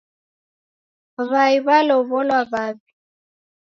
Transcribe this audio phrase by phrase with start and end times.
[1.29, 2.87] Wai walowolwa wawi